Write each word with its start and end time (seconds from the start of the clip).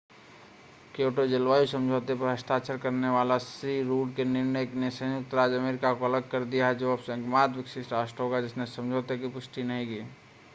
Kyoto 0.95 1.25
जलवायु 1.27 1.65
समझौते 1.65 2.15
पर 2.15 2.27
हस्ताक्षर 2.27 2.77
करने 2.77 3.09
के 3.09 3.37
श्री 3.39 3.81
रुड 3.81 4.13
के 4.15 4.23
निर्णय 4.23 4.67
ने 4.75 4.89
संयुक्त 4.91 5.33
राज्य 5.33 5.57
अमेरिका 5.57 5.93
को 5.93 6.05
अलग 6.05 6.29
कर 6.29 6.43
दिया 6.45 6.67
है 6.67 6.75
जो 6.75 6.93
अब 6.93 7.11
एकमात्र 7.11 7.57
विकसित 7.57 7.93
राष्ट्र 7.93 8.23
होगा 8.23 8.41
जिसने 8.41 8.65
समझौते 8.65 9.17
की 9.17 9.27
पुष्टि 9.27 9.63
नहीं 9.63 9.87
की 9.87 9.97
है 9.97 10.09